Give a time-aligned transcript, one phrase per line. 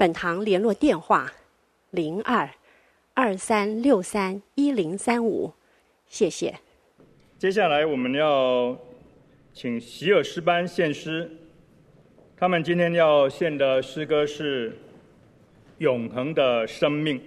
[0.00, 1.30] 本堂联络电话：
[1.90, 2.48] 零二
[3.12, 5.52] 二三六三一零三五，
[6.06, 6.58] 谢谢。
[7.36, 8.74] 接下来我们要
[9.52, 11.30] 请席尔诗班献诗，
[12.34, 14.70] 他们今天要献的诗歌是
[15.76, 17.18] 《永恒的生命》。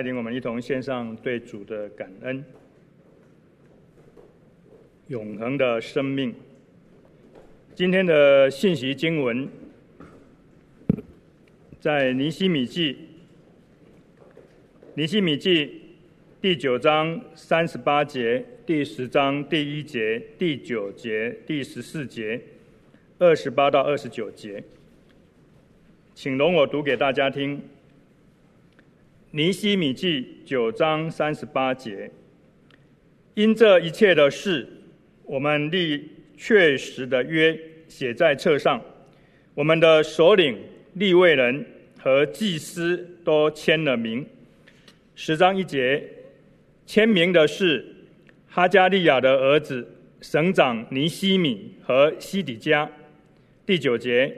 [0.00, 2.42] 带领我们一同献上对主的感恩。
[5.08, 6.34] 永恒的生命。
[7.74, 9.46] 今天的信息经文
[11.78, 12.96] 在尼希米记，
[14.94, 15.82] 尼希米记
[16.40, 22.40] 第九章三十八节，第十章第一节、第九节、第十四节，
[23.18, 24.64] 二十八到二十九节。
[26.14, 27.60] 请容我读给大家听。
[29.32, 32.10] 尼西米记九章三十八节，
[33.34, 34.66] 因这一切的事，
[35.24, 37.56] 我们立确实的约
[37.86, 38.82] 写在册上，
[39.54, 40.58] 我们的首领、
[40.94, 41.64] 利未人
[41.96, 44.26] 和祭司都签了名。
[45.14, 46.02] 十章一节，
[46.84, 47.86] 签名的是
[48.48, 49.86] 哈加利亚的儿子
[50.20, 52.90] 省长尼西米和西底加。
[53.64, 54.36] 第九节，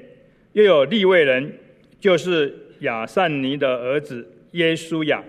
[0.53, 1.59] 又有利未人。
[1.99, 5.23] 就是亚善尼的儿子耶稣亚，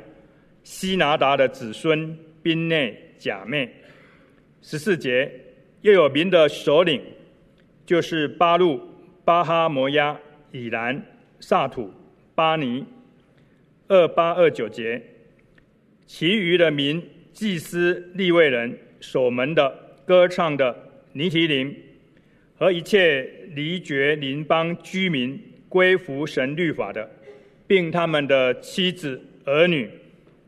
[0.63, 3.69] 西拿达的子孙宾内、贾妹。
[4.61, 5.31] 十四节，
[5.81, 7.01] 又有民的首领，
[7.85, 8.81] 就是巴路、
[9.25, 10.17] 巴哈摩亚、
[10.51, 11.03] 以兰、
[11.39, 11.91] 萨土、
[12.35, 12.85] 巴尼。
[13.87, 15.01] 二八二九节，
[16.05, 19.73] 其余的民、祭司、立位人、守门的、
[20.05, 20.75] 歌唱的、
[21.11, 21.75] 尼提林
[22.55, 25.39] 和一切离绝邻邦居民。
[25.69, 27.09] 归服神律法的，
[27.65, 29.89] 并他们的妻子儿女，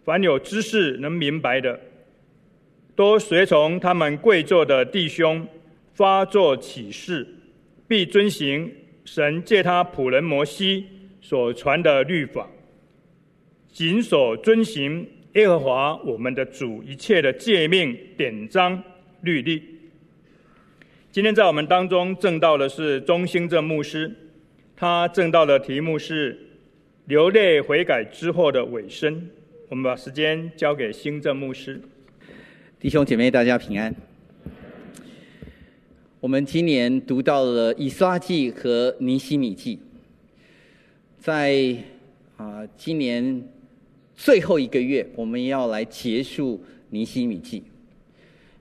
[0.03, 1.79] 凡有知识能明白的，
[2.95, 5.47] 都随从他们贵冑的弟兄
[5.94, 7.27] 发作起誓，
[7.88, 8.71] 必遵行
[9.03, 10.85] 神借他仆人摩西
[11.21, 12.47] 所传的律法，
[13.71, 18.81] 谨守遵行耶和华我们的主一切的诫命典章
[19.21, 19.63] 律例。
[21.12, 24.13] 今天在我们当中证道的是中兴正牧师。
[24.77, 26.38] 他证道的题目是
[27.07, 29.29] “流泪悔改之后的尾声”。
[29.69, 31.79] 我们把时间交给新正牧师。
[32.79, 33.93] 弟兄姐妹，大家平安。
[36.19, 39.77] 我们今年读到了以撒记和尼希米记，
[41.19, 41.75] 在
[42.37, 43.43] 啊今年
[44.15, 47.63] 最后一个月，我们要来结束尼希米记。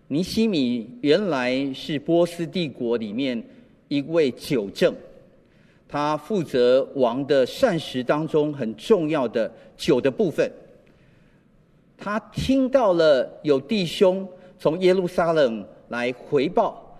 [0.09, 3.43] 尼希米原来是波斯帝国里面
[3.89, 4.95] 一位酒政。
[5.89, 10.51] 他负责王的膳食当中很重要的酒的部分。
[11.97, 14.29] 他听到了有弟兄
[14.59, 16.99] 从耶路撒冷来回报，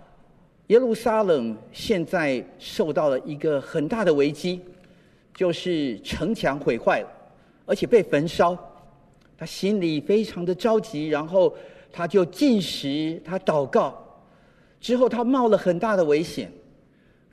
[0.67, 4.61] 耶路撒冷现在受到了一个很大的危机，
[5.33, 7.07] 就是城墙毁坏了，
[7.65, 8.57] 而且被焚烧。
[9.37, 11.53] 他心里非常的着急，然后
[11.91, 14.01] 他就进食，他祷告，
[14.79, 16.49] 之后他冒了很大的危险。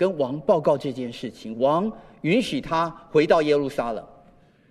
[0.02, 1.88] 跟王报告这件事情，王
[2.22, 4.04] 允许他回到耶路撒冷，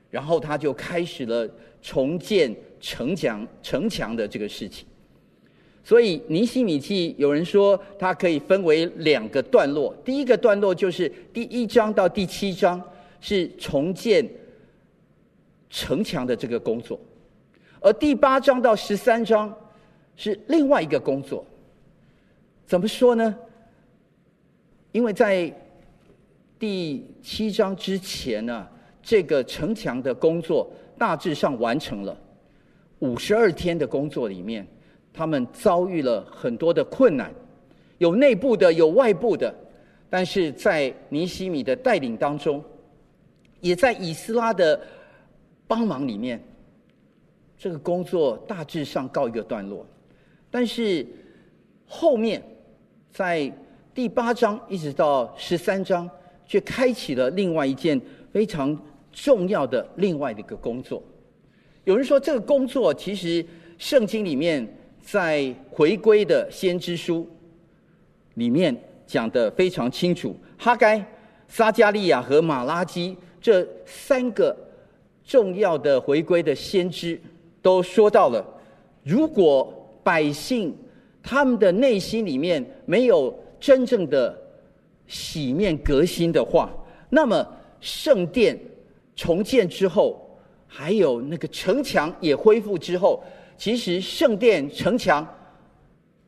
[0.09, 1.49] 然后他就开始了
[1.81, 4.85] 重建城墙城墙的这个事情。
[5.85, 9.95] 所以尼希米记有人说，它可以分为两个段落。
[10.03, 12.83] 第一个段落就是第一章到第七章
[13.21, 14.29] 是重建
[15.69, 16.99] 城墙的这个工作，
[17.79, 19.55] 而第八章到十三章
[20.17, 21.45] 是另外一个工作。
[22.65, 23.33] 怎么说呢？
[24.91, 25.51] 因为在
[26.59, 28.67] 第七章之前呢，
[29.01, 32.17] 这个城墙的工作大致上完成了。
[32.99, 34.67] 五十二天的工作里面，
[35.11, 37.33] 他们遭遇了很多的困难，
[37.97, 39.53] 有内部的，有外部的。
[40.09, 42.63] 但是在尼西米的带领当中，
[43.61, 44.79] 也在以斯拉的
[45.67, 46.43] 帮忙里面，
[47.57, 49.87] 这个工作大致上告一个段落。
[50.51, 51.07] 但是
[51.87, 52.43] 后面
[53.09, 53.51] 在
[53.93, 56.09] 第八章一直到十三章，
[56.45, 57.99] 却开启了另外一件
[58.31, 58.77] 非常
[59.11, 61.03] 重要的另外的一个工作。
[61.83, 63.45] 有人说，这个工作其实
[63.77, 64.65] 圣经里面
[65.01, 67.27] 在回归的先知书
[68.35, 68.73] 里面
[69.05, 70.33] 讲得非常清楚。
[70.57, 71.03] 哈该、
[71.49, 74.55] 撒迦利亚和马拉基这三个
[75.25, 77.19] 重要的回归的先知
[77.61, 78.41] 都说到了：
[79.03, 80.73] 如果百姓
[81.21, 84.35] 他们的内心里面没有真正的
[85.05, 86.73] 洗面革新的话，
[87.09, 87.47] 那么
[87.79, 88.59] 圣殿
[89.15, 90.37] 重建之后，
[90.67, 93.23] 还有那个城墙也恢复之后，
[93.55, 95.25] 其实圣殿城墙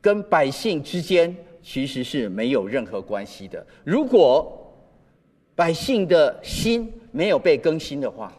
[0.00, 3.66] 跟百姓之间其实是没有任何关系的。
[3.82, 4.72] 如果
[5.56, 8.32] 百姓的心没有被更新的话，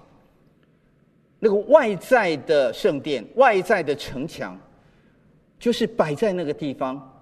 [1.39, 4.57] 那个外在的圣殿、外在的城墙，
[5.59, 7.21] 就是摆在那个地方，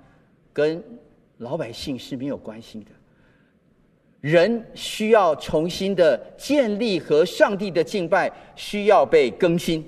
[0.54, 0.84] 跟。
[1.38, 2.92] 老百姓是没有关系的，
[4.22, 9.84] 人需要重新的建立和上帝的敬拜，需要被更新。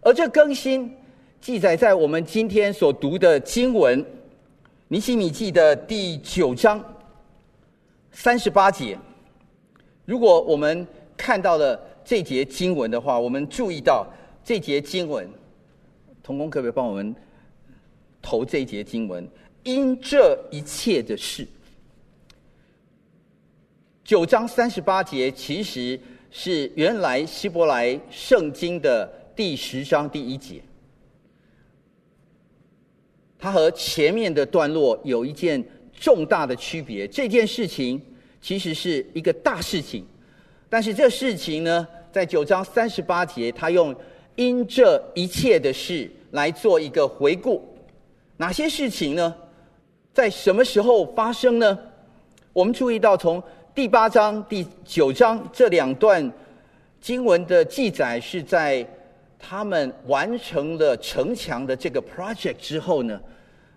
[0.00, 0.96] 而这更新
[1.40, 4.02] 记载在我们今天所读的经文，
[4.88, 6.82] 尼希米记的第九章
[8.12, 8.98] 三十八节。
[10.06, 10.86] 如果我们
[11.16, 14.06] 看到了这节经文的话，我们注意到
[14.42, 15.28] 这节经文，
[16.22, 17.14] 同工可不可以帮我们
[18.22, 19.28] 投这节经文？
[19.62, 21.46] 因这一切的事，
[24.02, 26.00] 九章三十八节其实
[26.30, 30.62] 是原来希伯来圣经的第十章第一节。
[33.38, 35.62] 它和前面的段落有一件
[35.92, 37.06] 重大的区别。
[37.06, 38.00] 这件事情
[38.40, 40.06] 其实是一个大事情，
[40.68, 43.94] 但是这事情呢，在九章三十八节，他用
[44.36, 47.62] 因这一切的事来做一个回顾。
[48.38, 49.34] 哪些事情呢？
[50.12, 51.78] 在什么时候发生呢？
[52.52, 53.40] 我们注意到，从
[53.72, 56.30] 第八章、第九章这两段
[57.00, 58.84] 经文的记载，是在
[59.38, 63.20] 他们完成了城墙的这个 project 之后呢，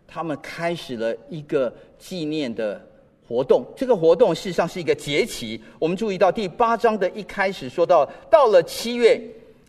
[0.08, 2.82] 他们开始了一个纪念的
[3.28, 3.64] 活动。
[3.78, 5.62] 这个活动事实上是一个节期。
[5.78, 9.22] 我们注意到第八章的一开始说到，到了七月，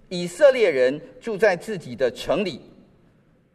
[0.09, 2.59] 以色列人住在自己的城里，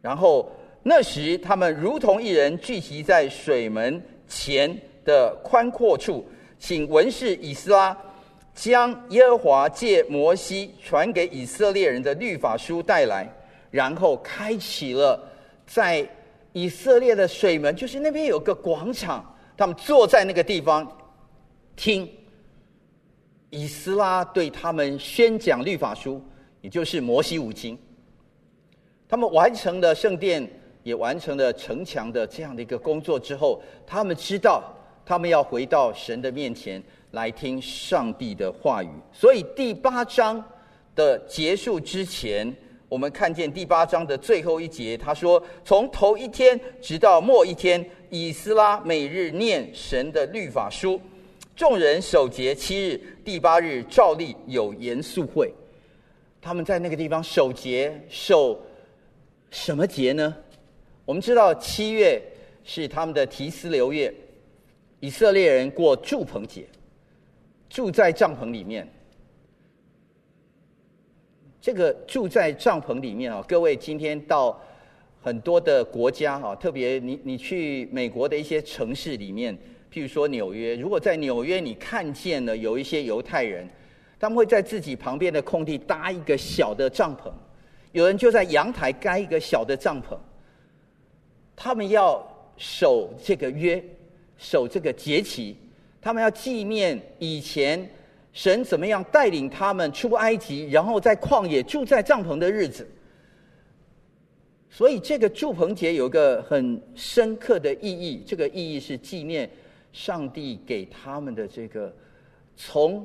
[0.00, 0.48] 然后。
[0.92, 6.26] 那时，他们如同一人聚集在水门前的宽阔处，
[6.58, 7.96] 请文士以斯拉
[8.52, 13.32] 将耶和华借摩西传给以色列人的律法书带来，
[13.70, 15.30] 然后开启了
[15.64, 16.04] 在
[16.52, 19.24] 以色列的水门，就是那边有个广场，
[19.56, 20.84] 他们坐在那个地方
[21.76, 22.10] 听
[23.50, 26.20] 以斯拉对他们宣讲律法书，
[26.60, 27.78] 也就是摩西五经。
[29.08, 30.50] 他们完成了圣殿。
[30.82, 34.62] 也完成了城墙的这样的一个工作之后，他们知道
[35.04, 36.82] 他们要回到神的面前
[37.12, 38.88] 来听上帝的话语。
[39.12, 40.42] 所以第八章
[40.94, 42.54] 的结束之前，
[42.88, 51.00] 我们看见第八章的最后一节，他说：“从头一天直到末一天，以斯拉每日念神的律法书，
[51.54, 55.52] 众人守节七日，第八日照例有严肃会。”
[56.42, 58.58] 他们在那个地方守节，守
[59.50, 60.34] 什么节呢？
[61.10, 62.22] 我们知道七月
[62.62, 64.14] 是他们的提斯流月，
[65.00, 66.64] 以色列人过住棚节，
[67.68, 68.88] 住在帐篷里面。
[71.60, 74.56] 这个住在帐篷里面啊，各位今天到
[75.20, 79.52] 很多的国家啊，特别你你去美国的一些城市里面，
[79.92, 83.68] 譬如说纽约，如果在纽约你看见了有一些犹太人，
[84.16, 87.32] 他们会在自己旁边的空地搭一个小的帐篷，
[87.90, 90.16] 有人就在阳台盖一个小的帐篷。
[91.62, 92.26] 他们要
[92.56, 93.84] 守这个约，
[94.38, 95.54] 守这个节期，
[96.00, 97.86] 他们要纪念以前
[98.32, 102.88] 神怎么样带领他们出埃及，然后在旷野住在帐篷的日子。
[104.70, 109.50] 所以这个祝棚节有个很深刻的意义，这个意义是纪念
[109.92, 111.94] 上帝给他们的这个
[112.56, 113.04] 从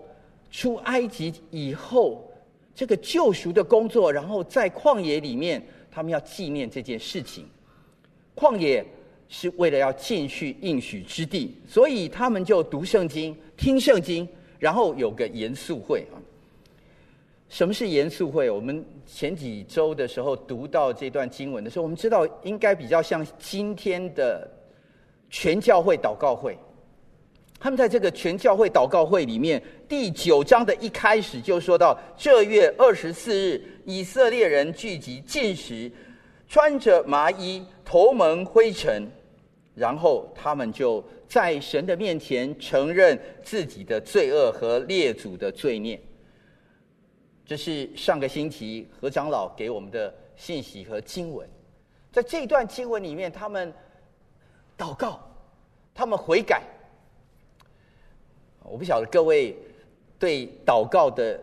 [0.49, 2.31] 出埃及以后
[2.73, 7.45] 这个救赎的工作，然后在旷野里面，他们要纪念这件事情。
[8.35, 8.85] 旷野
[9.29, 14.27] 是为了要进去应许之地，所以他们就读圣经、听圣经，
[14.59, 16.19] 然后有个严肃会啊。
[17.47, 18.49] 什么是严肃会？
[18.49, 24.49] 我们前几周的时候读到这段经文的时候，我们知道应该比较像今天的
[25.29, 26.57] 全教会祷告会。
[27.57, 35.89] 他们在这个全教会祷告会里面，第九章的一开始就说到：这月二十四日，以色列人聚集进食，
[36.55, 37.61] 穿着麻衣。
[37.83, 39.11] 头蒙灰尘，
[39.75, 46.01] 然后他们就在神的面前承认自己的罪恶和列祖的罪孽。
[47.45, 51.45] 这是上个星期何长老给我们的信息和经文。
[52.09, 53.73] 在这段经文里面，他们
[54.77, 55.19] 祷告，
[55.93, 56.63] 他们悔改。
[58.63, 59.57] 我不晓得各位
[60.17, 61.37] 对祷告的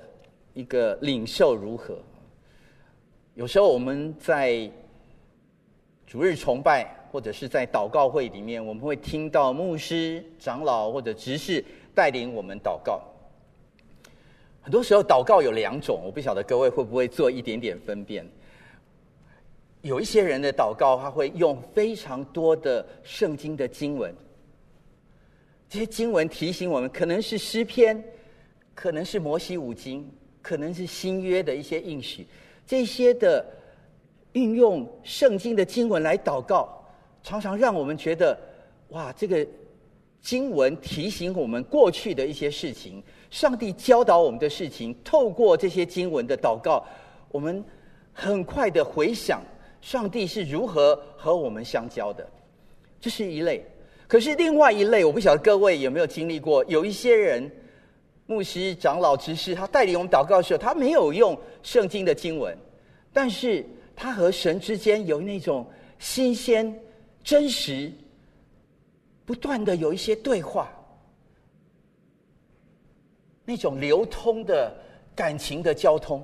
[0.55, 1.99] 一个领受如何。
[3.35, 4.71] 有时候我们在
[6.13, 11.65] 主日崇拜或者是在祷告会里面，我们会听到牧师、长老或者执事
[11.95, 13.01] 带领我们祷告。
[14.61, 18.27] 很多时候祷告有两种，我不晓得各位会不会做一点点分辨。
[19.81, 24.15] 有一些人的祷告，他会用非常多的圣经的经文，
[25.67, 28.05] 这些经文提醒我们，可能是诗篇，
[28.75, 30.07] 可能是摩西五经，
[30.43, 32.27] 可能是新约的一些应许，
[32.67, 33.43] 这些的。
[34.33, 36.69] 运用圣经的经文来祷告，
[37.23, 38.39] 常常让我们觉得，
[38.89, 39.47] 哇，这个
[40.21, 46.85] 经文提醒我们过去的一些事情，上帝教导我们的事情，透过这些经文的祷告，
[47.31, 47.63] 我们
[48.13, 49.43] 很快的回想
[49.81, 52.27] 上帝是如何和我们相交的，
[53.01, 53.65] 这是一类。
[54.07, 57.51] 可是另外一类，我不晓得各位有没有经历过，有一些人，
[58.27, 62.57] 牧师、长老、执事，他带领我们祷告的时候，他没有用圣经的经文，
[63.13, 63.65] 但是
[64.03, 65.65] 他和神之间有那种
[66.01, 66.77] 新鲜、
[67.23, 67.89] 真实、
[69.25, 70.69] 不断的有一些对话，
[73.45, 74.77] 那种流通的
[75.15, 76.21] 感情的交通。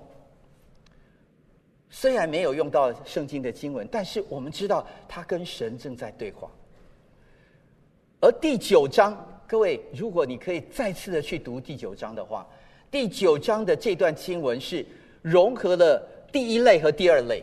[1.88, 6.50] 虽然没有用到圣经的经文，但是我们知道他跟神正在对话。
[8.20, 9.16] 而第九章，
[9.46, 12.44] 各位，如果你可以再次的去读第九章的话，
[12.90, 14.84] 第九章的这段经文是
[15.22, 17.40] 融合了第一类和第二类。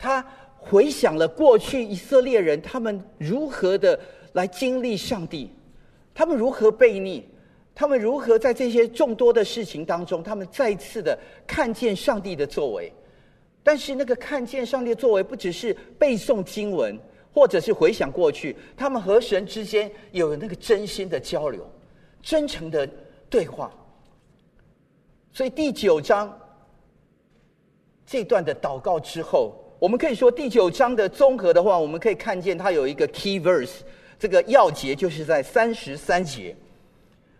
[0.00, 0.26] 他
[0.56, 4.00] 回想了过去以色列人他们如何的
[4.32, 5.52] 来经历上帝，
[6.14, 7.28] 他们如何悖逆，
[7.74, 11.16] 他们如何在这些众多的事情当中，他们再次的
[11.46, 12.90] 看见上帝的作为。
[13.62, 16.98] 但是那个看见上帝的作为，不只是背诵经文。
[17.32, 21.64] 或者是回想过去，他们和神之间有那个真心的交流，
[22.20, 22.84] 真诚的
[23.30, 23.72] 对话。
[25.32, 26.36] 所以第九章
[28.04, 33.78] 这段的祷告之后，我们可以说第九章的综合的话，我们可以看见它有一个 key verse，
[34.18, 36.54] 这个要节就是在三十三节。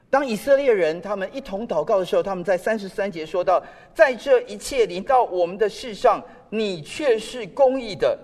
[0.09, 3.63] 当以色列人他们一同祷告的时候，他们在三十三节说到
[3.95, 8.19] ：“在这一切临到我们的世上，你却是公义的。”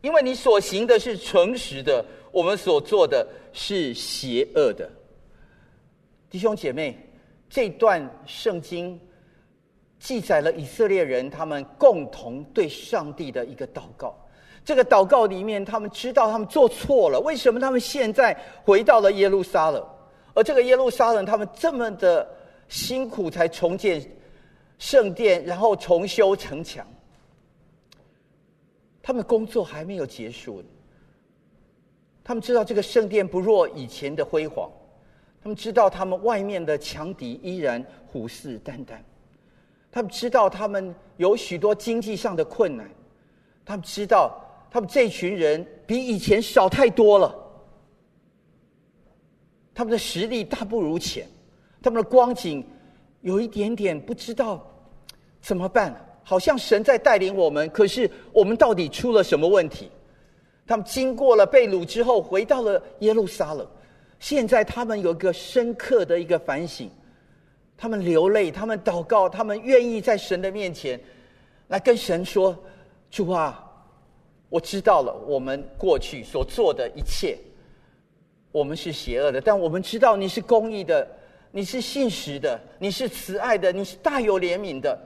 [0.00, 4.90] 因为你所行的是诚实的，我们所做的是邪恶的。
[6.30, 6.98] 弟兄姐妹，
[7.50, 8.98] 这段圣经
[10.04, 14.14] 记载了以色列人他们共同对上帝的一个祷告。
[14.62, 19.82] 这个祷告里面，他们知道他们做错了，为什么他们现在回到了耶路撒冷？
[20.34, 22.28] 而这个耶路撒冷，他们这么的
[22.68, 24.06] 辛苦才重建
[24.78, 26.86] 圣殿，然后重修城墙。
[29.02, 30.62] 他们工作还没有结束，
[32.22, 34.70] 他们知道这个圣殿不若以前的辉煌，
[35.42, 38.98] 他们知道他们外面的强敌依然虎视眈眈，
[39.94, 42.90] 他们知道他们有许多经济上的困难，
[43.64, 44.36] 他们知道
[44.68, 47.32] 他们这群人比以前少太多了，
[49.72, 51.28] 他们的实力大不如前，
[51.80, 52.66] 他们的光景
[53.20, 54.68] 有一点点不知道
[55.40, 55.94] 怎么办。
[56.24, 59.88] 好像神在带领我们，可是我们到底出了什么问题？
[60.66, 63.64] 他们经过了被掳之后，回到了耶路撒冷。
[64.18, 66.90] 现在他们有一个深刻的一个反省，
[67.76, 70.98] 他们流泪，他们祷告，他们愿意在神的面前
[71.68, 72.56] 来跟神说
[73.10, 73.64] ：“主啊，
[74.48, 77.36] 我知道了，我们过去所做的一切，
[78.52, 81.06] 我们是邪恶的，但我们知道你是公义的，
[81.50, 84.98] 你是信实的，你是慈爱的，你是大有怜悯的。”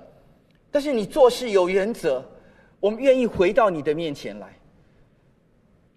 [0.70, 2.22] 但是你做事有原则，
[2.78, 4.54] 我们愿意回到你的面前来。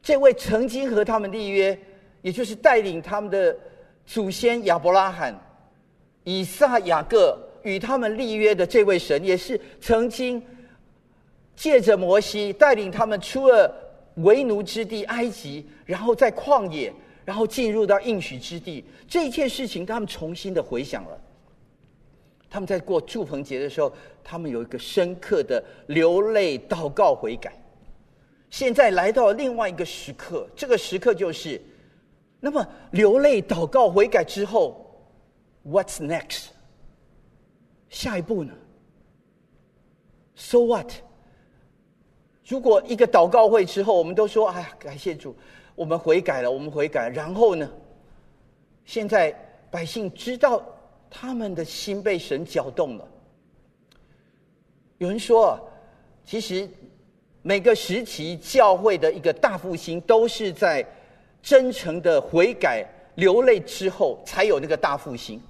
[0.01, 1.77] 这位曾经和他们立约，
[2.21, 3.53] 也就是带领他们的
[4.05, 5.37] 祖先亚伯拉罕、
[6.23, 10.41] 以撒、雅各与他们立约的这位神，也是曾经
[11.55, 13.73] 借着摩西带领他们出了
[14.15, 18.83] 为奴之地埃及，然后在旷野，然后进入到应许之地。
[19.07, 21.21] 这一件事情，他们重新的回想了。
[22.49, 27.53] 他们在过祝棚节的时候，他们有一个深刻的流泪祷告悔改。
[28.49, 31.61] 现在来到另外一个时刻，这个时刻就是，
[32.41, 34.80] 那么流泪祷告悔改之后
[35.65, 36.47] ，What's next？
[37.89, 38.53] 下一步呢
[40.35, 40.91] ？So what？
[42.45, 45.35] 如果一个祷告会之后，我们都说：“哎呀，感谢主，
[45.75, 47.71] 我们悔改了，我们悔改。”然后呢？
[48.85, 49.31] 现在
[49.69, 50.63] 百姓知道。
[51.13, 53.05] 他们的心被神搅动了。
[54.97, 55.59] 有人说，
[56.23, 56.69] 其实
[57.41, 60.87] 每个时期教会的一个大复兴，都是在
[61.41, 65.41] 真诚的悔改、流泪之后，才有那个大复兴。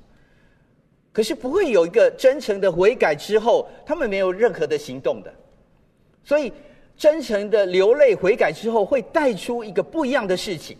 [1.12, 5.34] 可是不会有一个真诚的悔改之后，他们没有任何的行动的。
[6.24, 6.52] 所以，
[6.96, 10.78] 真诚的流泪悔改之后，会带出一个不一样的事情。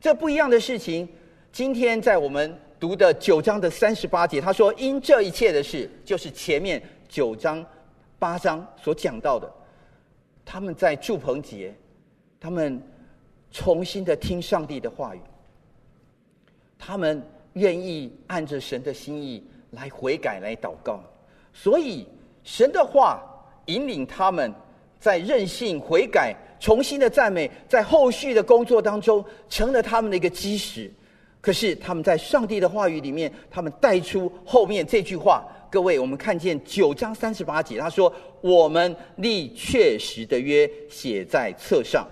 [0.00, 1.08] 这不一样的事情，
[1.52, 2.58] 今天在我们。
[2.80, 7.66] 读的九章的三十八节，他说：“因这一切的事，就是前面九章、
[8.20, 9.52] 八章所讲到的。
[10.44, 11.74] 他们在住棚节，
[12.38, 12.80] 他们
[13.50, 15.20] 重新的听上帝的话语，
[16.78, 17.20] 他们
[17.54, 21.00] 愿意按着神的心意来悔改、来祷告。
[21.52, 22.06] 所以
[22.42, 23.22] 神的话
[23.66, 24.52] 引领他们
[24.98, 30.90] 在任性悔改、重新的赞美，在后续的工作当中，成了他们的一个基石。”
[31.40, 42.06] 可是他们在上帝的话语里面，他们带出后面这句话：“各位，我们看见九章三十八节，他说：“我们立确实的约写在册上。”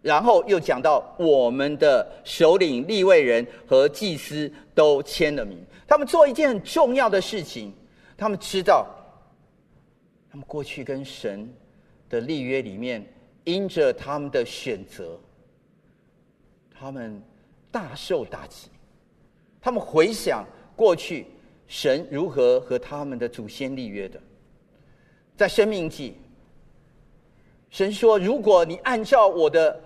[0.00, 5.58] 然后又讲到我们的首领、利未人和祭司都签了名。
[5.88, 7.72] 他们做一件很重要的事情，
[8.14, 8.86] 他们知道，
[10.30, 11.50] 他们过去跟神
[12.10, 13.04] 的立约里面，
[13.44, 15.18] 因着他们的选择，
[16.78, 17.20] 他们
[17.70, 18.68] 大受打击。
[19.60, 20.46] 他们回想
[20.76, 21.26] 过去
[21.66, 24.20] 神如何和他们的祖先立约的，
[25.38, 26.16] 在生命记，
[27.70, 29.80] 神说：“如果你按照我的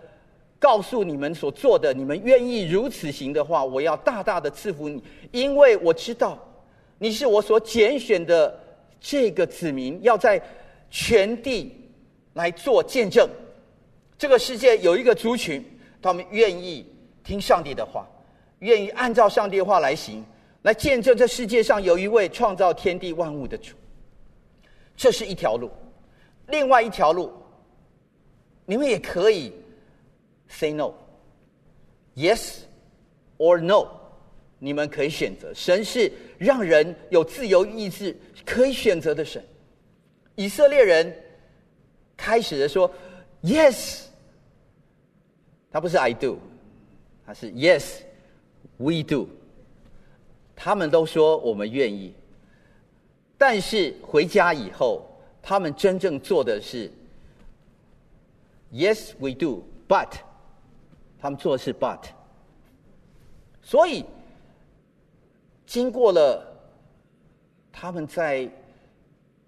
[0.62, 6.38] 告诉你们所做的，你们愿意如此行的话，我要大大的赐福你。”因为我知道，
[6.98, 8.57] 你是我所拣选的
[9.01, 10.40] 这个子民，要在
[10.88, 11.75] 全地
[12.35, 13.29] 来做见证。
[14.16, 15.64] 这个世界有一个族群，
[16.01, 16.87] 他们愿意
[17.25, 18.09] 听上帝的话，
[18.61, 20.25] 愿意按照上帝的话来行，
[20.62, 23.75] 来见证这世界上有一位创造天地万物的主。
[24.96, 25.68] 这是一条路，
[26.46, 27.33] 另外一条路，
[28.64, 29.53] 你们也可以
[30.52, 32.58] say no，yes
[33.38, 33.88] or no。
[34.58, 39.44] 你们可以选择，神是让人有自由意志可以选择的神。
[40.36, 41.12] 以色列人
[42.16, 42.88] 开始的说
[43.42, 44.02] “yes”，
[45.68, 46.38] 他不是 “I do”，
[47.26, 49.28] 他是 “yes”，“we do”。
[50.54, 52.14] 他们都说我们愿意，
[53.36, 55.04] 但是回家以后，
[55.42, 56.88] 他们真正做的是
[58.72, 60.08] “yes, we do”，but
[61.22, 62.00] 他们做的是 “but”，
[63.62, 64.04] 所以。
[65.64, 66.46] 经过了
[67.72, 68.46] 他们在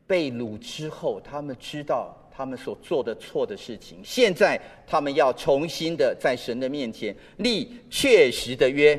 [0.07, 4.01] 被掳之后，他们知道他们所做的错的事情。
[4.03, 8.99] 现在他们要重新的在神的面前立确实的约。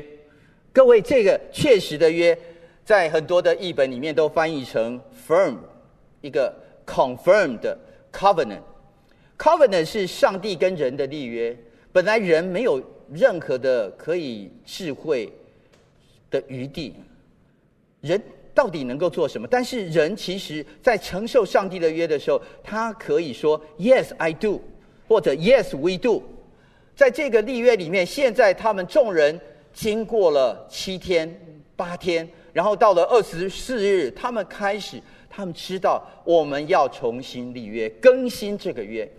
[0.72, 2.38] 各位，这个确实的约，
[2.84, 5.56] 在很多的译本里面都翻译成 firm，
[6.20, 6.54] 一个
[6.86, 7.76] confirmed
[8.12, 8.62] covenant。
[9.36, 11.58] covenant 是上帝跟人的立约。
[11.96, 12.78] 本来人没有
[13.10, 15.32] 任何的可以智慧
[16.30, 16.94] 的余地。
[18.02, 18.20] 人
[18.52, 19.48] 到底能够做什么？
[19.50, 24.60] 但是人其实，在承受上帝的约的时候，他可以说 “Yes, I do”，
[25.08, 26.22] 或者 “Yes, we do”。
[26.94, 29.40] 在这个立约里面，现在他们众人
[29.72, 31.34] 经过了七天、
[31.76, 39.10] 八天，然后到了二十四日，他们开始，他们知道我们要重新立约，更新这个约。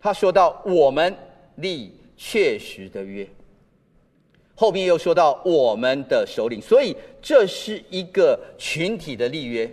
[0.00, 1.14] 他说到：“我们
[1.56, 3.28] 立确实的约。”
[4.58, 9.70] 后面又说到我们的首领，所以这是一个群体的立约。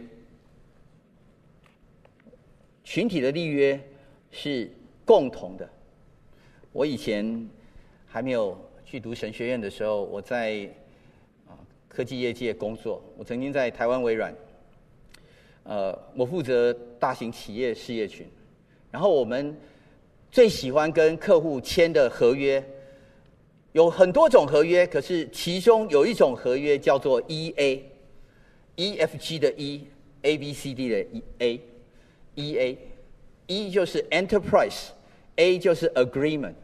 [2.83, 3.79] 群体的立约
[4.29, 4.69] 是
[5.05, 5.67] 共同的。
[6.73, 7.49] 我以前
[8.05, 10.69] 还没有去读神学院的时候，我在
[11.47, 11.55] 啊
[11.87, 13.01] 科技业界工作。
[13.17, 14.35] 我曾经在台湾微软，
[15.63, 18.27] 呃，我负责大型企业事业群，
[18.91, 19.55] 然后我们
[20.33, 22.61] 最喜欢跟客户签的合约。
[23.73, 35.59] 有很多种合约，可是其中有一种合约叫做 E A，E F G 的 E，A B C D 的 E A，E A，E 就是 Enterprise，A
[35.59, 36.55] 就是 Agreement，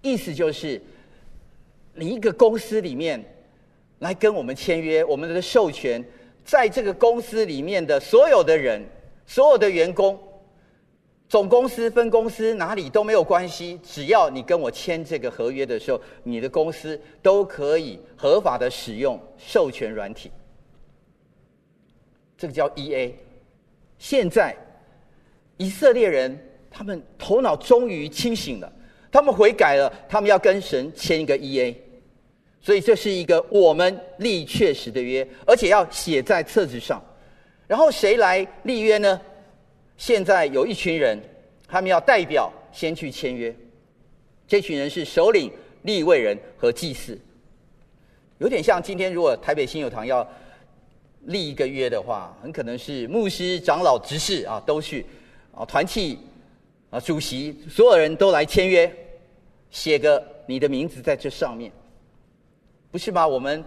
[0.00, 0.80] 意思就是
[1.94, 3.22] 你一个公司里面
[3.98, 6.02] 来跟我们签约，我们的授权，
[6.42, 8.82] 在这个公司里面的所有的人，
[9.26, 10.18] 所有的员工。
[11.30, 20.28] 总公司、分公司哪里都没有关系，只要你跟我签这个合约的时候，你的公司都可以合法的使用授权软体。
[22.36, 23.12] 这个叫 EA。
[23.96, 24.56] 现在
[25.56, 26.36] 以色列人
[26.68, 28.72] 他们头脑终于清醒了，
[29.12, 31.72] 他们悔改了，他们要跟神签一个 EA。
[32.60, 37.00] 所以这是一个我们立确实的约，而且要写在册子上。
[37.68, 39.20] 然后谁来立约呢？
[40.00, 41.20] 现在有一群人，
[41.68, 43.54] 他们要代表先去签约。
[44.48, 47.20] 这群人是首领、立位人和祭司，
[48.38, 50.26] 有点像今天如果台北新友堂要
[51.26, 55.04] 立一个约的话，很可能是牧师、长老、执事啊都去
[55.54, 56.18] 啊，团契
[56.88, 58.90] 啊主席，所有人都来签约，
[59.70, 61.70] 写个你的名字在这上面，
[62.90, 63.28] 不是吗？
[63.28, 63.62] 我们。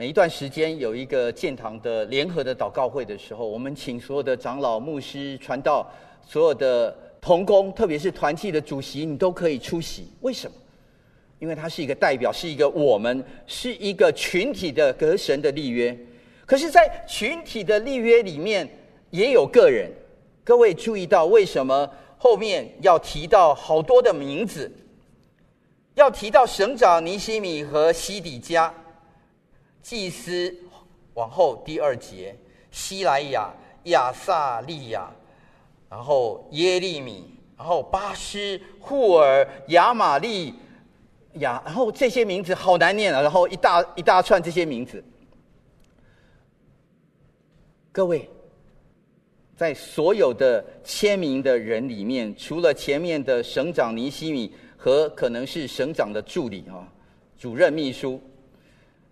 [0.00, 5.84] 每一段时间有一个建堂的联合的祷告会的时候，我们请所有的长老、牧师、传道、
[6.24, 10.06] 所有的同工，特别是团契的主席，你都可以出席。
[10.20, 10.56] 为什么？
[11.40, 15.98] 因为他是一个代表，是一个我们，是一个群体的隔神的立约。
[16.46, 18.68] 可是，在群体的立约里面，
[19.10, 19.90] 也有个人。
[20.44, 24.70] 各位注意到，为什么后面要提到好多的名字？
[25.96, 28.72] 要提到省长尼西米和西底家。
[29.82, 30.54] 祭司
[31.14, 32.36] 往后第二节，
[32.70, 33.50] 西莱亚、
[33.84, 35.10] 亚萨利亚，
[35.88, 37.24] 然后耶利米，
[37.56, 40.54] 然后巴施、户尔、亚玛利
[41.34, 45.02] 亚，然后这些名字好难念啊，然后一大一大串这些名字。
[47.90, 48.28] 各位，
[49.56, 56.86] 在所有的签名的人里面，除了前面的省长尼西米和可能是省长的助理啊、
[57.36, 58.20] 主任秘书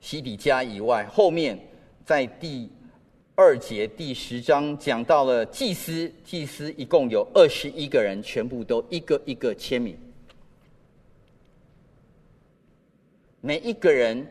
[0.07, 1.59] 西底家以外，后面
[2.05, 2.71] 在第
[3.35, 9.99] 二节第十章讲到了祭司，祭司一共有二十一个人，全部都一个一个签名，
[13.40, 14.25] 每一个人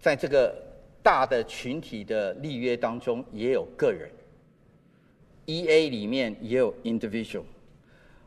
[0.00, 0.66] 在这个。
[1.00, 4.10] 大的群体的立约当中也有个人
[5.46, 7.44] ，E A 里面也有 individual，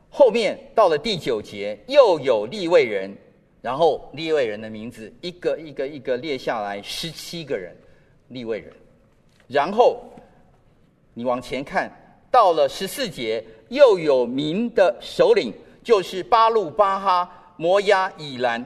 [0.09, 3.15] 后面到了第九节又有立位人，
[3.61, 7.75] 然后立位人的名字一个一个一个列下来，十七个人
[8.29, 8.73] 立位人，
[9.47, 10.01] 然后
[11.13, 11.91] 你往前看
[12.31, 18.63] 到了十四节又有民的首领，就是巴路巴哈摩押以兰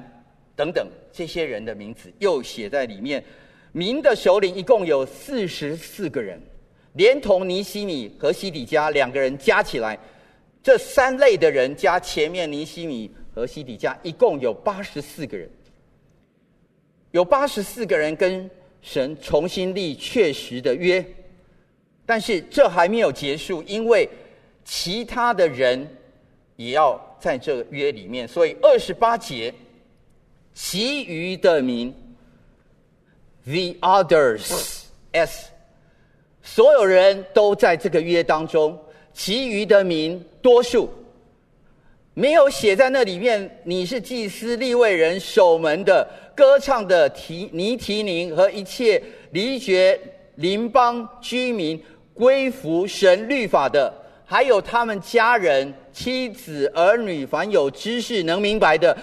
[0.56, 3.24] 等等这些人的名字又写在里面。
[3.74, 6.42] 民的首领一共有四十四个人，
[6.94, 10.00] 连同尼西米和西底家两个人加起来，
[10.64, 15.50] 这三类的人加前面尼西米和西底家，一共有八十四个人。
[17.12, 18.50] 有八十四个人跟
[18.82, 21.06] 神重新立确实的约，
[22.06, 24.10] 但是这还没有结束，因为
[24.63, 25.86] 其他的人
[26.56, 29.54] 也要在这个约里面，所以二十八节，
[30.54, 31.93] 其余的民。
[33.48, 35.50] The others, S，
[36.41, 38.76] 所有人都在这个约当中，
[39.13, 40.89] 其余的民多数
[42.15, 43.60] 没有写在那里面。
[43.63, 49.01] 你是祭司、立位人、守门的、歌唱的提尼提宁和一切
[49.32, 49.99] 离绝
[50.36, 51.82] 邻邦居民
[52.13, 53.93] 归服神律法的，
[54.25, 58.97] 还有他们家人、妻子、儿女，凡有知识能明白的，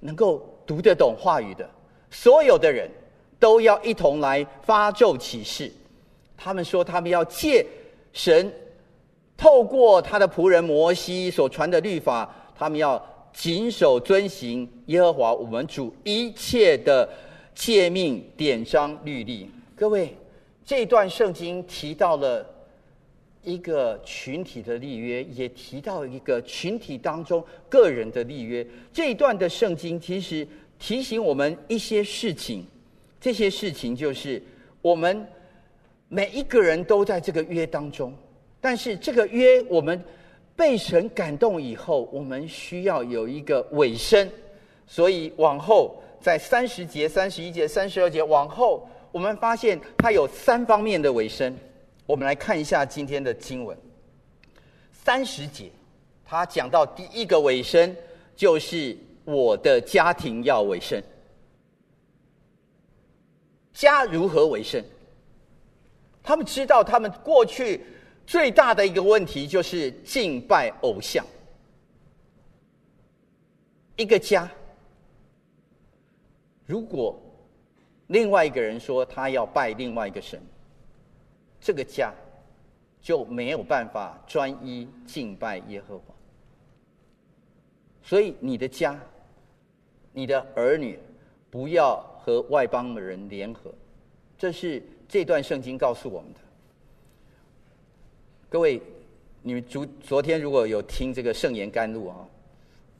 [0.00, 1.66] 能够读得懂话语的，
[2.10, 2.90] 所有的人。
[3.38, 5.70] 都要一同来发咒起誓，
[6.38, 7.66] 他们说他们要借
[8.14, 8.50] 神
[9.36, 13.00] 透过他的仆人摩西所传的律法，他们要
[13.32, 17.08] 谨守遵行耶和华我们主一切的
[17.54, 19.50] 诫命典章律例。
[19.74, 20.16] 各位，
[20.64, 22.44] 这段圣经提到了
[23.42, 28.66] 一个群体的立约，也提到一个群体当中个人的立约。
[28.92, 32.66] 这一段的圣经其实提醒我们一些事情。
[33.20, 34.42] 这些事情就是
[34.80, 35.26] 我们
[36.08, 38.14] 每一个人都在这个约当中，
[38.66, 40.02] 但是这个约我们
[40.56, 44.28] 被神感动以后，我们需要有一个尾声。
[44.88, 51.56] 所以往后在三十节、三十一节、三十二节往后，我们发现它有三方面的尾声。
[52.06, 53.78] 我们来看一下今天的经文。
[54.90, 55.70] 三十节，
[56.24, 57.94] 他讲到第一个尾声，
[58.34, 61.00] 就是我的家庭要尾声。
[63.72, 64.82] 家如何为生？
[66.20, 67.80] 他们知道，他们过去
[68.26, 71.24] 最大的一个问题就是敬拜偶像。
[73.96, 74.50] 一个家，
[76.66, 77.18] 如果
[78.08, 80.42] 另外一个人说他要拜另外一个神，
[81.60, 82.12] 这个家
[83.00, 86.14] 就没有办法专一敬拜耶和华。
[88.02, 89.00] 所以，你的家，
[90.12, 90.98] 你的儿女，
[91.50, 92.04] 不要。
[92.26, 93.72] 和外邦的人联合，
[94.36, 96.40] 这是这段圣经告诉我们的。
[98.48, 98.80] 各位，
[99.42, 102.24] 你们昨昨天如果有听这个圣言甘露啊，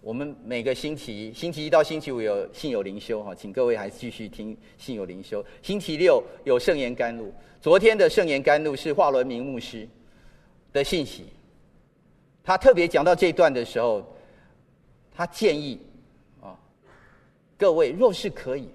[0.00, 5.44] 我们每个星期星期一到星期五有信有灵修哈，请各位还继续听信有灵修。
[5.62, 9.88] 星期六有圣言甘露，昨天的圣言甘露是华伦明牧师
[10.72, 11.26] 的信息，
[12.42, 14.04] 他特别讲到这一段的时候，
[15.14, 15.80] 他建议
[16.40, 16.58] 啊，
[17.56, 18.68] 各位若是可以。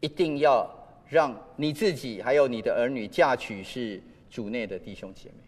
[0.00, 0.68] 一定要
[1.08, 5.43] 让你自己还有你的儿女嫁娶是主内的弟兄姐妹。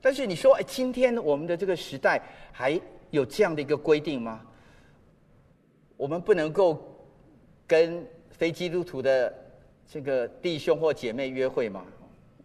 [0.00, 2.80] 但是你说，哎，今天我们的这个时代还
[3.10, 4.40] 有这样的一个规定吗？
[5.96, 6.80] 我们不能够
[7.66, 9.34] 跟非基督徒的
[9.90, 11.84] 这个弟兄或姐妹约会吗？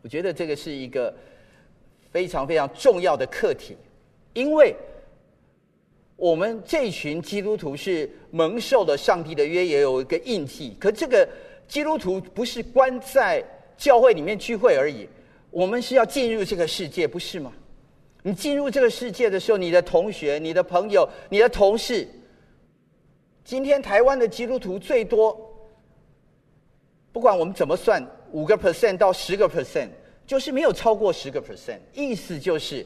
[0.01, 1.13] 我觉得这个是一个
[2.11, 3.77] 非常非常重要的课题，
[4.33, 4.75] 因为
[6.15, 8.09] 我们这群基督徒是。
[8.35, 10.75] 蒙受了上帝的约，也有一个印记。
[10.79, 11.29] 可这个
[11.67, 13.45] 基督徒不是关在
[13.77, 15.07] 教会里面聚会而已，
[15.53, 17.53] 我们是要进入这个世界，不是吗？
[18.23, 22.07] 你进入这个世界的时候，你的同学、你的朋友、你的同事，
[23.45, 25.37] 今天台湾的基督徒最多，
[27.11, 29.89] 不管我们怎么算，五个 percent 到十个 percent，
[30.25, 31.77] 就是没有超过十个 percent。
[31.93, 32.83] 意思就是，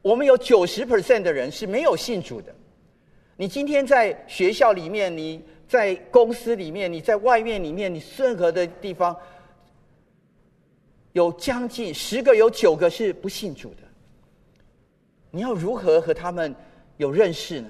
[0.00, 2.54] 我们有九十 percent 的人是没有信主的。
[3.36, 9.14] 你今天在学校里面，你在公司里面，你在外面里面，你任何的地方，
[11.18, 13.82] 有将近十个，有九个是不信主的。
[15.32, 16.54] 你要如何和他们
[16.96, 17.68] 有认识呢？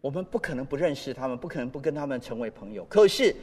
[0.00, 2.84] 我们不可能不认识他们，不可能不跟他们成为朋友。
[2.86, 3.34] 可是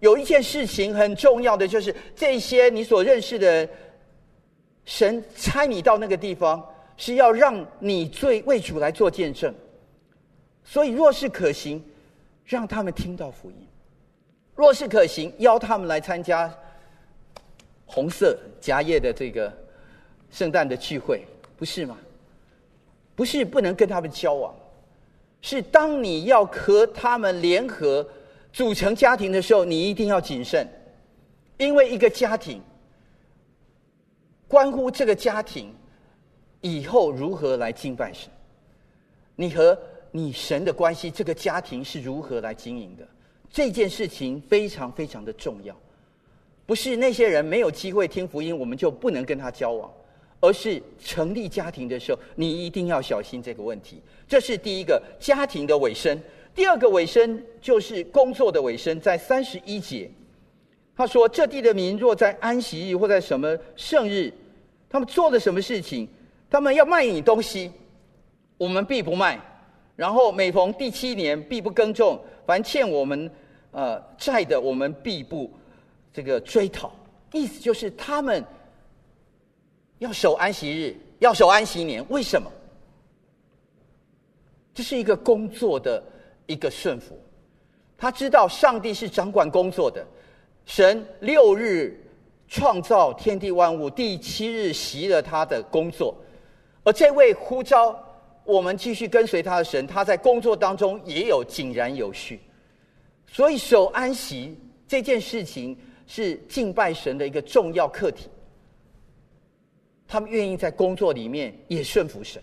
[0.00, 3.68] 有一件事情很重要的，就是这些你所认识的，
[4.84, 6.60] 神差你到那个地方，
[6.96, 9.54] 是要让你最为主来做见证。
[10.64, 11.80] 所以，若是可行，
[12.44, 13.58] 让他们听到福音；
[14.56, 16.52] 若是可行，邀他们来参加
[17.92, 19.52] 红色夹叶的这个
[20.30, 21.22] 圣诞的聚会，
[21.58, 21.98] 不是吗？
[23.14, 24.54] 不是不能跟他们交往。
[25.42, 28.08] 是当你要和他们联合
[28.50, 30.66] 组成家庭的时候，你一定要谨慎，
[31.58, 32.62] 因为一个家庭
[34.48, 35.74] 关乎这个家庭
[36.62, 38.30] 以后如何来敬拜神，
[39.36, 39.78] 你和
[40.10, 43.06] 你神的关系，这个家庭是如何来经营的，
[43.50, 45.76] 这件事情非常非常的重要，
[46.72, 49.92] 不是那些人没有机会听福音，我们就不能跟他交往。
[50.40, 54.00] 而是成立家庭的时候，你一定要小心这个问题。
[54.26, 56.18] 这是第一个家庭的尾声。
[56.54, 60.10] 第二个尾声就是工作的尾声，在三十一节，
[60.96, 64.32] 他说：“这地的民若在安息日或在什么圣日，
[64.88, 66.08] 他们做了什么事情？
[66.48, 67.70] 他们要卖你东西，
[68.56, 69.38] 我们必不卖；
[69.94, 73.30] 然后每逢第七年，必不耕种；凡欠我们
[73.72, 75.50] 呃债的，我们必不
[76.12, 76.92] 这个追讨。
[77.32, 78.44] 意思就是他们。”
[79.98, 82.50] 要守安息日，要守安息年，为什么？
[84.74, 86.02] 这是一个工作的
[86.46, 87.16] 一个顺服。
[87.96, 90.04] 他知道上帝是掌管工作的，
[90.66, 91.96] 神六日
[92.48, 96.16] 创造天地万物，第七日习了他的工作。
[96.82, 97.96] 而这位呼召
[98.42, 102.40] 我们继续跟随他的神，他在工作当中也有井然有序。
[103.28, 108.28] 所以守安息这件事情是敬拜神的一个重要课题。
[110.06, 112.42] 他们愿意在工作里面也顺服神，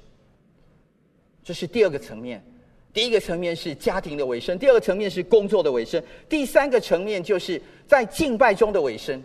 [1.44, 2.44] 这是第二个层面。
[2.92, 9.22] 第一个层面是家庭的尾声，第二个层面是工作的尾声，第三个层面就是在敬拜中的尾声。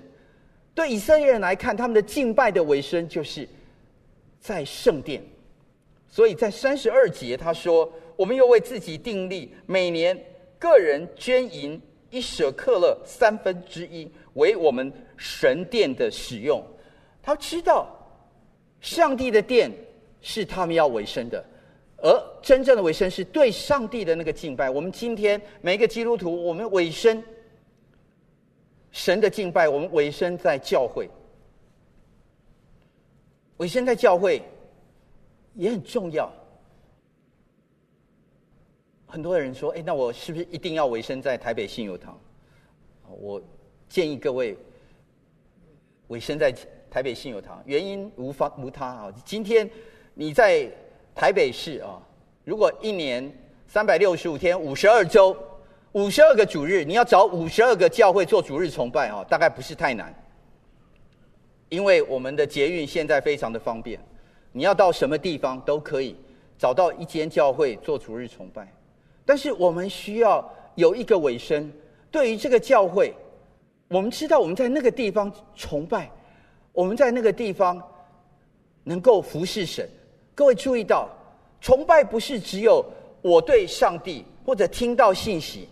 [0.74, 3.48] 对以色列人来看，他们的敬拜的尾声就是
[4.38, 5.22] 在圣殿。
[6.10, 10.16] 所以在三十二节他说：“我们又为自己订立，每年
[10.58, 16.64] 个人捐银一舍客勒三分之一，为我们神殿的使用。”
[17.20, 17.88] 他知道。
[18.80, 19.72] 上帝的殿
[20.20, 21.42] 是他们要委身的，
[21.96, 24.68] 而真正的委身是对上帝的那个敬拜。
[24.68, 27.24] 我们今天每一个基督徒，我们委身
[28.90, 31.08] 神的敬拜，我们委身在教会，
[33.56, 34.42] 委身在教会
[35.54, 36.30] 也很重要。
[39.06, 42.20] 很多人说：“哎，那我是不是一定要委身在台北信友堂？”
[43.08, 43.40] 我
[43.94, 44.58] 建议各位
[46.08, 46.52] 委身在。
[46.90, 49.12] 台北信友堂，原因无方无他啊。
[49.24, 49.68] 今天
[50.14, 50.70] 你在
[51.12, 52.00] 台北市啊，
[52.44, 55.36] 如果一年三百六十五天，五十二周，
[55.90, 60.14] 五十二个主日，你要找五十二个教会做主日崇拜啊，大概不是太难。
[61.68, 63.98] 因为我们的捷运现在非常的方便，
[64.52, 66.14] 你要到什么地方都可以
[66.56, 68.72] 找到一间教会做主日崇拜。
[69.26, 71.72] 但是我们需要有一个尾声，
[72.08, 73.12] 对于这个教会，
[73.88, 76.10] 我们知道我们在那个地方崇拜。
[76.72, 77.80] 我们在那个地方
[78.82, 79.88] 能够服侍神。
[80.34, 81.08] 各位注意到，
[81.60, 82.84] 崇拜不是只有
[83.22, 85.68] 我对上帝或者听到信息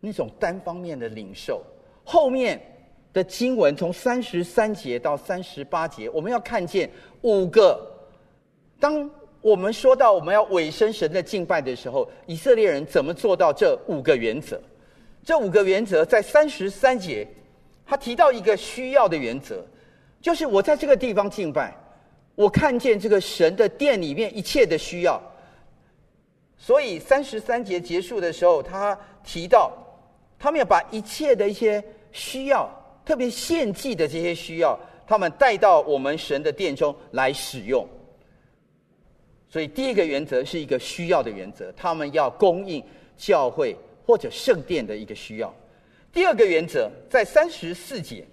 [0.00, 1.62] 那种单方面的领受。
[2.04, 2.58] 后面
[3.12, 6.90] 的经文从三十三节到三十八节，我们要看见
[7.20, 7.78] 五个。
[8.80, 9.10] 当
[9.42, 14.58] 我们说到我们要委身神的敬拜的时候，以色列人怎么做到这五个原则？
[15.28, 17.28] 这五个原则在三十三节。
[17.84, 19.62] 他提到一个需要的原则，
[20.22, 21.76] 就是我在这个地方敬拜，
[22.34, 25.20] 我看见这个神的殿里面一切的需要。
[26.56, 29.70] 所以三十三节结束的时候，他提到
[30.38, 32.66] 他们要把一切的一些需要，
[33.04, 37.86] 特别献祭的这些需要，他们带到我们神的殿中来使用。
[39.46, 42.82] 所以第一个原则是一个需要的原则，他们要供应
[43.18, 43.76] 教会
[44.08, 45.54] 或者圣殿的一个需要。
[46.10, 48.24] 第二个原则在三十四节，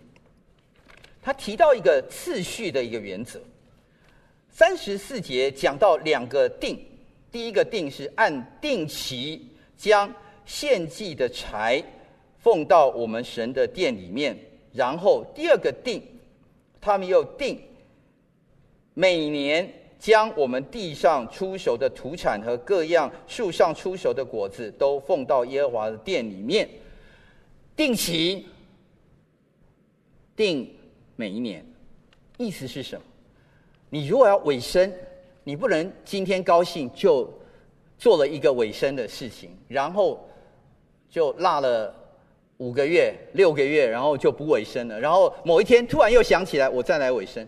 [1.22, 3.42] 他提到一个次序的一个原则。
[4.50, 6.80] 三十四节讲到两个定，
[7.30, 10.10] 第一个定是按定期将
[10.46, 11.84] 献祭的柴
[12.40, 14.34] 奉到我们神的殿里面。
[14.72, 16.02] 然后第二个定，
[16.80, 17.62] 他们又定
[18.94, 19.70] 每年
[20.00, 26.70] 将我们地上出熟的土产和各样树上出熟的果子都奉到耶和华的殿里面，
[27.76, 28.46] 定期
[30.36, 30.70] 定
[31.16, 31.66] 每一年，
[32.38, 33.02] 意思是什么？
[33.90, 34.94] 你如果要委身，
[35.44, 37.32] 你不能今天高兴就
[37.98, 40.28] 做了一个委身的事情，然后
[41.10, 41.94] 就落了。
[42.60, 44.98] 五个月、六个月，然后就不委身了。
[44.98, 47.46] 然后某一天突然又想起来，我再来委身。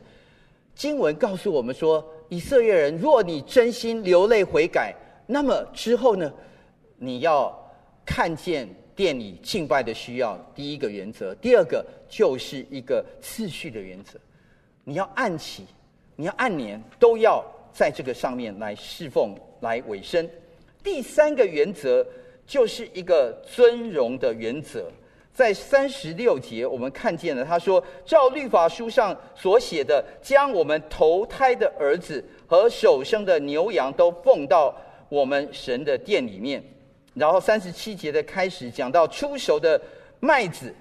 [0.75, 4.93] 经文告诉我们说，以色列人，若你真心流泪悔改，
[5.25, 6.31] 那么之后呢，
[6.97, 7.53] 你要
[8.05, 10.37] 看见殿里敬拜的需要。
[10.53, 14.19] 第一个原则，第二个就是一个次序的原则。
[14.83, 15.65] 你要按期，
[16.15, 20.29] 你要按年，都要在这个上面来侍奉、来委身。
[20.83, 22.05] 第三个原则。
[22.47, 24.89] 就是一个尊荣的原则，
[25.37, 34.75] 在三十六节我们看见了，他说：“照律法书上所写的，将我们投胎的儿子和手生的牛羊都奉到
[35.09, 36.63] 我们神的殿里面。”
[37.13, 39.79] 然后三十七节的开始讲到出熟的
[40.19, 40.73] 麦子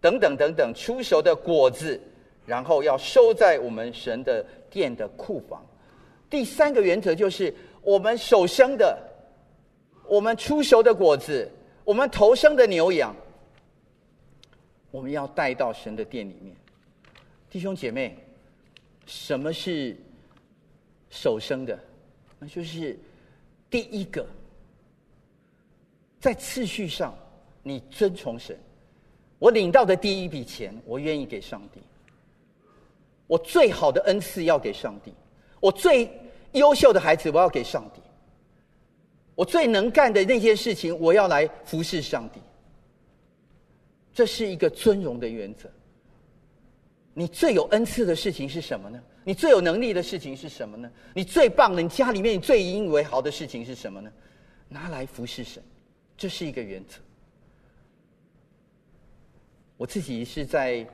[0.00, 2.00] 等等等等，出熟的果子，
[2.44, 5.64] 然后要收在我们神的殿的库房。
[6.28, 8.98] 第三个原则就是我们手生的。
[10.08, 11.48] 我们出熟的果子，
[11.84, 13.14] 我们头生的牛羊，
[14.92, 16.54] 我们要带到神的殿里面。
[17.50, 18.16] 弟兄姐妹，
[19.06, 19.96] 什么是
[21.10, 21.76] 首生的？
[22.38, 22.98] 那就是
[23.68, 24.24] 第一个，
[26.20, 27.14] 在次序上，
[27.62, 28.56] 你尊崇神。
[29.38, 31.80] 我领到的第一笔钱，我愿意给上帝。
[33.26, 35.12] 我最好的恩赐要给上帝，
[35.58, 36.10] 我最
[36.52, 38.00] 优秀的孩子，我要给上帝。
[39.34, 42.40] 我最能干的那件事情，我要来服侍上帝。
[44.12, 45.70] 这是一个尊荣的原则。
[47.14, 49.02] 你最有恩赐的事情是什么呢？
[49.24, 50.90] 你最有能力的事情是什么呢？
[51.14, 54.10] 你最棒的，你家里面你最引以为豪的事情是什么呢？
[54.68, 55.62] 拿来服侍神，
[56.16, 56.98] 这是一个原则。
[59.76, 60.86] 我自己是在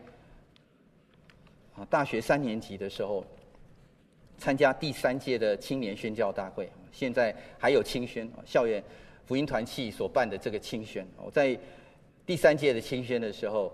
[1.76, 3.24] 啊大学三年级的时候，
[4.38, 6.68] 参加第三届的青年宣教大会。
[6.90, 8.82] 现在还有青宣，校园
[9.24, 11.06] 福音团契所办的这个青宣。
[11.16, 11.56] 我在
[12.28, 13.72] 第三届的清宣的时候，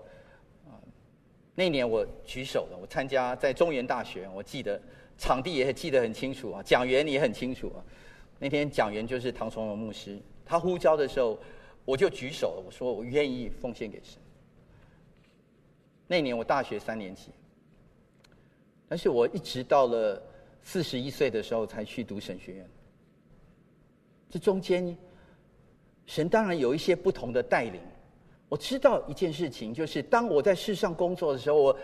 [0.65, 0.79] 啊，
[1.55, 4.81] 那年我举手了，我参加在中原大学，我记得
[5.17, 7.83] 场地也记得很清楚啊，讲员也很清楚啊。
[8.39, 11.37] 那天讲员就是唐崇荣牧师，他呼召的时候，
[11.83, 14.21] 我就举手了，我说我愿意奉献给神。
[16.07, 17.31] 那年我大学三年级，
[18.87, 20.23] 但是我一直到了
[20.63, 22.69] 四十一岁的时候才去读神学院。
[24.29, 24.97] 这中间，
[26.05, 27.81] 神当然有一些不同的带领。
[28.47, 31.77] 我知道一件事情，就是当我在世上工作的时候，我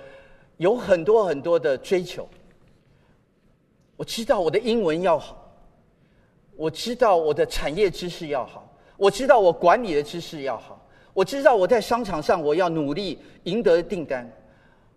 [0.57, 2.27] 有很多很多的追求。
[3.97, 5.53] 我知道我的英文要好，
[6.55, 10.83] 我知道我的产业知识要好，我知道我管理的知识要好，
[11.13, 14.27] 我知道我在商场上我要努力赢得订单，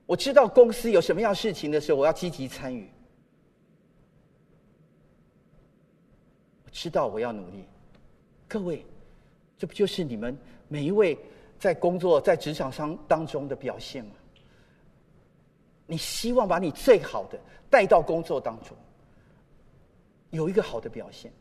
[0.06, 2.88] 我知道公司有什么样事情的时候，我要积极参与。
[6.64, 7.64] 我知道我要努力，
[8.48, 8.84] 各位，
[9.58, 10.36] 这不就是你们
[10.68, 11.18] 每一位
[11.64, 14.10] 在工作在职场上当中的表现吗？
[15.86, 17.40] 你希望把你最好的
[17.70, 18.76] 带到工作当中，
[20.28, 21.32] 有一个好的表现，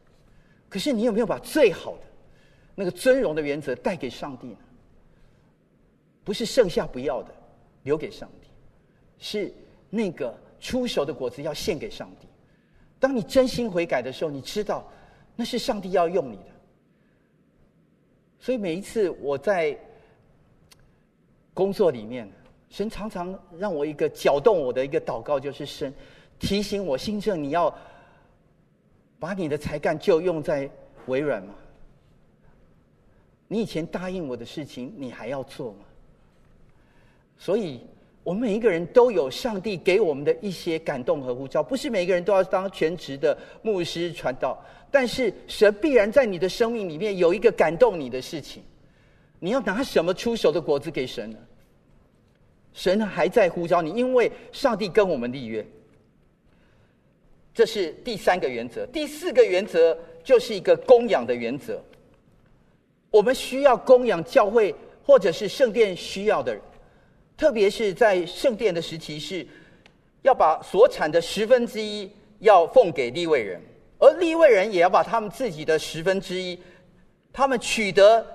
[0.70, 2.04] 可是你有没有把最好的
[2.74, 4.60] 那个尊荣的原则带给上帝呢？
[6.24, 7.36] 不是剩下不要的
[7.82, 8.48] 留给上帝，
[9.18, 9.54] 是
[9.90, 12.30] 那个出熟的果子要献给上帝。
[12.98, 14.90] 当你真心悔改的时候，你知道。
[15.36, 16.52] 那是上帝要用你的，
[18.40, 19.78] 所以每一次我在
[21.54, 22.30] 工作里面，
[22.70, 25.94] 神常常让我一个搅动我的一个祷告，就是神
[26.40, 27.74] 提醒我，新正你要
[29.20, 30.70] 把你的才干就用在
[31.06, 31.54] 微软吗？
[33.48, 35.80] 你以前答应我的事情，你还要做吗？
[37.38, 37.82] 所以，
[38.24, 44.58] 我们每一个人都有上帝给我们的一些感动和呼召，不是每一个人都要当全职的牧师传道。
[44.90, 48.64] 但是神必然在你的生命里面有一个感动你的事情，
[49.44, 51.38] 你要拿什么出手的果子给神呢？
[52.72, 55.68] 神还在呼召你，因为上帝跟我们立约。
[57.54, 61.84] 这是第三个原则，第四个原则就是一个供养的原则。
[63.12, 64.74] 我们需要供养教会
[65.06, 66.62] 或者是圣殿需要的人，
[67.36, 69.46] 特别是在圣殿的时期，是
[70.22, 73.62] 要把所产的十分之一要奉给立位人。
[74.00, 76.58] 而立位人也要把他们自己的十分之一，
[77.34, 78.26] 他们取得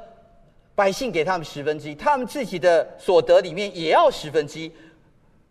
[0.79, 4.71] 百姓给他们十分之一，他们自己的所得里面也要十分之一，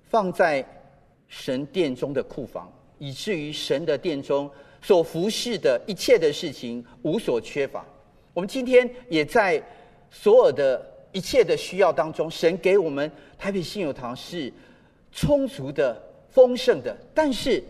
[0.09, 0.65] 放在
[1.28, 4.49] 神殿中的库房，以至于神的殿中
[4.82, 7.86] 所服侍的一切的事情无所缺乏。
[8.34, 9.61] 我们今天也在
[10.09, 14.49] 所有的一切的需要当中，神给我们台北信友堂是
[15.11, 16.95] 充足的、丰盛的。
[17.13, 17.61] 但是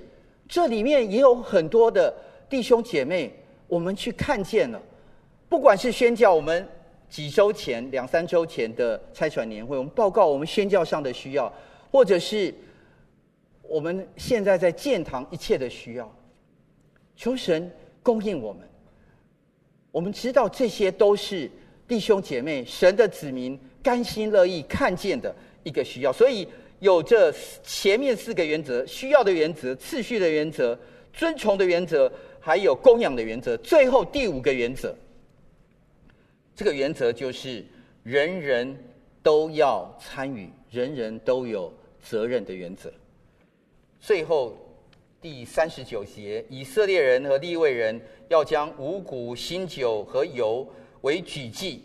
[0.47, 2.13] 这里面也有很多的
[2.47, 3.33] 弟兄姐妹，
[3.67, 4.79] 我们去看见了，
[5.49, 6.63] 不管是宣教，我们
[7.09, 11.51] 几周前、两三周前的差传年会，我们报告我们宣教上的需要，
[11.91, 12.53] 或者是
[13.61, 16.15] 我们现在在建堂一切的需要，
[17.15, 17.71] 求神
[18.03, 18.67] 供应我们。
[19.91, 21.49] 我们知道这些都是
[21.87, 25.33] 弟兄姐妹、神的子民甘心乐意看见的
[25.63, 26.47] 一个需要，所以
[26.79, 27.33] 有这
[27.63, 30.77] 前面四个原则：需要的原则、次序的原则、
[31.13, 33.57] 遵从的原则，还有供养的原则。
[33.57, 34.93] 最后第五个原则，
[36.57, 37.63] 这个原则就是
[38.01, 38.75] 人人
[39.21, 42.91] 都要参与、人人都有责任的原则。
[43.99, 44.57] 最后
[45.21, 48.01] 第三十九节，以色列人和利未人。
[48.29, 50.67] 要将五谷、新酒和油
[50.99, 51.81] 为举祭，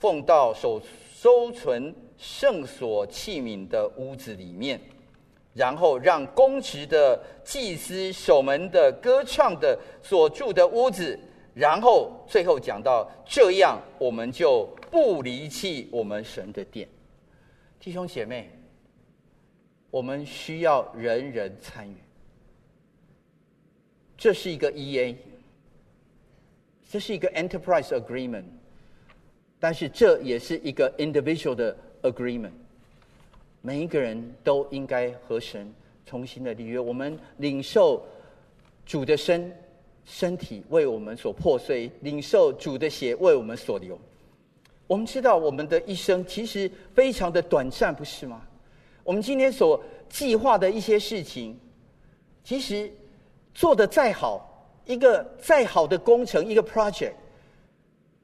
[0.00, 0.82] 奉到所
[1.14, 4.80] 收存圣所器皿的屋子里面，
[5.52, 11.16] 然后让公职的祭司、守门的、歌唱的所住的屋子，
[11.54, 16.88] 然后最后讲到这样，我们就不离弃我们神的殿。
[17.78, 18.50] 弟兄姐妹，
[19.90, 21.96] 我们需要人人参与，
[24.16, 25.14] 这是一个 EA。
[26.86, 28.44] 这是一个 enterprise agreement，
[29.58, 32.52] 但是这也是一个 individual 的 agreement。
[33.62, 35.74] 每一个人都应该和神
[36.06, 36.78] 重新的立约。
[36.78, 38.06] 我们领受
[38.86, 39.52] 主的身
[40.04, 43.98] 身体为我们所破碎，领受主的血为我们所流。
[44.86, 48.42] 我们知道我们的一生其实非常的短暂，不是吗？
[49.02, 51.58] 我们今天所计划的一些事情，
[52.42, 52.92] 其实
[53.54, 54.50] 做的再好。
[54.86, 57.14] 一个再好的工程，一个 project，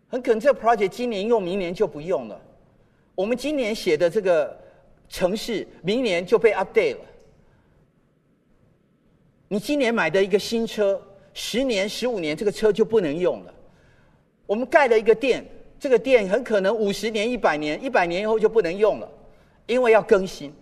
[0.09, 2.39] 很可能这 project 今年用，明年就不用了。
[3.15, 4.55] 我们今年写的这个
[5.09, 7.01] 城市，明年就被 update 了。
[9.49, 11.01] 你今年买的一个新车，
[11.33, 13.55] 十年、十五年这个车就不能用了。
[14.47, 15.45] 我们盖了一个店，
[15.79, 19.11] 这个店很可能五十年、一百年、一百年以后就不能用了，
[19.67, 20.53] 因为要更新。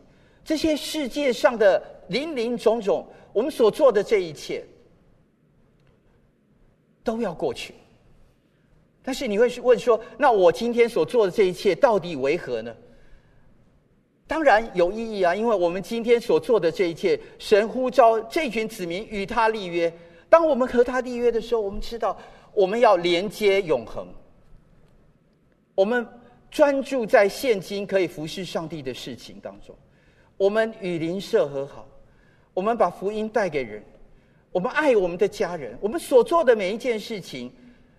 [0.45, 4.65] 这些世界上的林林总总，我们所做的这一切。
[7.05, 7.73] 都要过去，
[9.03, 12.77] 但是你会问说：那我今天所做的这一切到底为何呢？
[14.27, 19.91] 当然有意义啊，因为我们今天所做的这一切，神呼召这群子民与他立约。
[20.29, 22.17] 当我们和他立约的时候，我们知道
[22.53, 24.07] 我们要连接永恒。
[25.75, 26.07] 我们
[26.51, 29.75] 专注在现今可以服侍上帝的事情当中，
[30.37, 31.87] 我们与邻舍和好，
[32.53, 33.83] 我们把福音带给人。
[34.51, 37.53] 我们爱我们的家人，我们所做的每一件事情，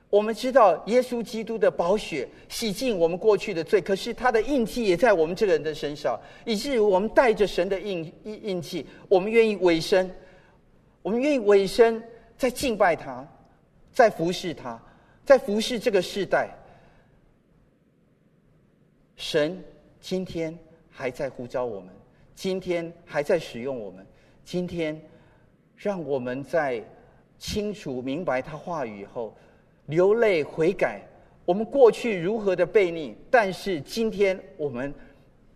[0.09, 10.09] 我们知道耶稣基督的宝血洗净我们过去的罪，可是他的印记也在我们这个人的身上，以至于我们带着神的印印印记，我们愿意委身，
[11.03, 12.03] 我们愿意委身
[12.39, 13.27] 在敬拜他，
[13.91, 14.81] 在服侍他，
[15.25, 16.49] 在服侍这个世代。
[19.17, 19.61] 神
[19.99, 20.57] 今天
[20.89, 21.89] 还在呼召我们，
[22.33, 24.03] 今天还在使用我们，
[24.43, 24.99] 今天。
[25.81, 26.83] 让我们在
[27.37, 29.33] 清楚明白他话语以后，
[29.85, 31.01] 流泪悔改。
[31.45, 34.93] 我们过去如何的悖逆，但是今天我们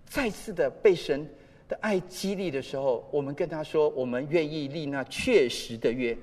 [0.06, 1.30] 再次的被神
[1.68, 6.18] 的爱激励的时候，我们跟他说：我们愿意立那确实的约。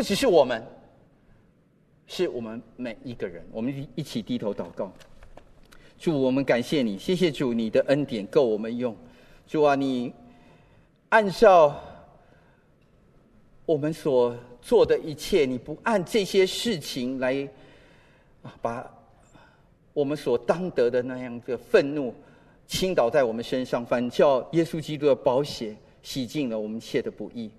[0.00, 0.66] 不只是我们，
[2.06, 3.46] 是我们每一个人。
[3.52, 4.90] 我们一起低头祷告。
[5.98, 8.96] 主，我们感谢你，谢谢主，你的恩典够我们用。
[9.46, 10.10] 主啊，你
[11.10, 11.78] 按照。
[13.66, 17.46] 我们所做的一切，你不按这些事情来，
[18.62, 18.90] 把
[19.92, 22.14] 我们所当得的那样的愤怒
[22.66, 27.50] 倾倒在我们身上，反叫耶稣基督的宝血洗净了我们一切的不义。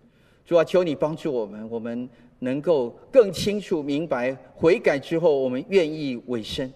[0.43, 2.09] 主啊，求你帮助我们，我们
[2.43, 6.73] 能够更清楚明白，悔改之后，我们愿意委身，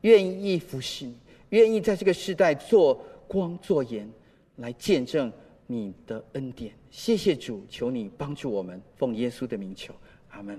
[0.00, 1.14] 愿意服侍你，
[1.50, 2.98] 愿意在这个时代做
[3.28, 4.10] 光做盐，
[4.56, 5.30] 来见证
[5.66, 6.72] 你的恩典。
[6.90, 9.94] 谢谢主，求你帮助我们，奉耶稣的名求，
[10.30, 10.58] 阿门。